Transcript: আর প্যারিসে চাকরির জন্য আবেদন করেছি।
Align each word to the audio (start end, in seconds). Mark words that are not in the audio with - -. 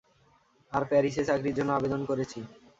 আর 0.71 0.83
প্যারিসে 0.89 1.23
চাকরির 1.29 1.57
জন্য 1.57 1.71
আবেদন 1.73 2.01
করেছি। 2.09 2.39